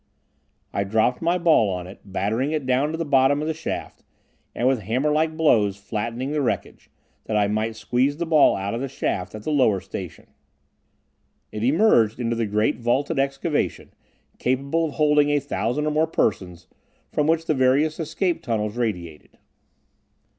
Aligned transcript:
I 0.73 0.83
dropped 0.83 1.21
my 1.21 1.37
ball 1.37 1.69
on 1.69 1.85
it, 1.85 1.99
battering 2.03 2.53
it 2.53 2.65
down 2.65 2.89
to 2.91 2.97
the 2.97 3.05
bottom 3.05 3.39
of 3.39 3.47
the 3.47 3.53
shaft, 3.53 4.01
and 4.55 4.67
with 4.67 4.79
hammer 4.81 5.11
like 5.11 5.37
blows 5.37 5.77
flattening 5.77 6.31
the 6.31 6.41
wreckage, 6.41 6.89
that 7.25 7.37
I 7.37 7.45
might 7.47 7.75
squeeze 7.75 8.17
the 8.17 8.25
ball 8.25 8.55
out 8.55 8.73
of 8.73 8.81
the 8.81 8.87
shaft 8.87 9.35
at 9.35 9.43
the 9.43 9.51
lower 9.51 9.79
station. 9.79 10.25
It 11.51 11.63
emerged 11.63 12.19
into 12.19 12.35
the 12.35 12.47
great 12.47 12.79
vaulted 12.79 13.19
excavation, 13.19 13.91
capable 14.39 14.85
of 14.85 14.93
holding 14.95 15.29
a 15.29 15.39
thousand 15.39 15.85
or 15.85 15.91
more 15.91 16.07
persons, 16.07 16.65
from 17.11 17.27
which 17.27 17.45
the 17.45 17.53
various 17.53 17.99
escape 17.99 18.41
tunnels 18.41 18.77
radiated. 18.77 19.37